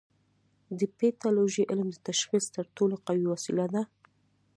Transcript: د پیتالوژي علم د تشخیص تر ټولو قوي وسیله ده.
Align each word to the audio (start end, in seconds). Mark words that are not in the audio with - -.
د 0.79 0.81
پیتالوژي 0.97 1.63
علم 1.71 1.87
د 1.91 1.97
تشخیص 2.09 2.45
تر 2.55 2.65
ټولو 2.77 2.95
قوي 3.07 3.25
وسیله 3.33 3.65
ده. 3.73 3.81